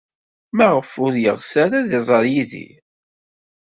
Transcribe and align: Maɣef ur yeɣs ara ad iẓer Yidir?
Maɣef 0.57 0.91
ur 1.05 1.13
yeɣs 1.23 1.51
ara 1.63 1.75
ad 1.81 1.89
iẓer 1.99 2.23
Yidir? 2.33 2.81